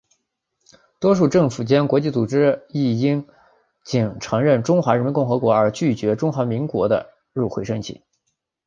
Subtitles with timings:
[0.99, 3.27] 多数政府间国际组织亦因
[3.85, 8.01] 仅承认中华人民共和国而拒绝中华民国的入会申请。